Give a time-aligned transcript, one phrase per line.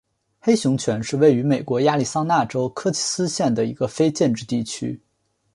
[0.39, 4.99] 黑熊泉是位于美国亚利桑那州科奇斯县的一个非建制地区。